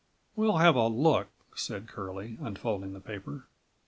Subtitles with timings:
[0.35, 3.45] "We'll have a look," said Curlie, unfolding the paper.